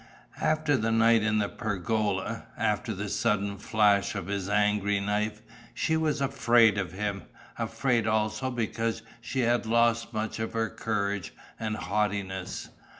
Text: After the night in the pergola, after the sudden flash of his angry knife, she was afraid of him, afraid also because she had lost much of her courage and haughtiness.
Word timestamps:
After 0.41 0.77
the 0.77 0.89
night 0.91 1.21
in 1.21 1.37
the 1.37 1.47
pergola, 1.47 2.45
after 2.57 2.91
the 2.95 3.07
sudden 3.07 3.59
flash 3.59 4.15
of 4.15 4.25
his 4.25 4.49
angry 4.49 4.99
knife, 4.99 5.43
she 5.75 5.95
was 5.95 6.21
afraid 6.21 6.79
of 6.79 6.91
him, 6.93 7.25
afraid 7.59 8.07
also 8.07 8.49
because 8.49 9.03
she 9.21 9.41
had 9.41 9.67
lost 9.67 10.11
much 10.11 10.39
of 10.39 10.53
her 10.53 10.69
courage 10.69 11.35
and 11.59 11.75
haughtiness. 11.77 12.69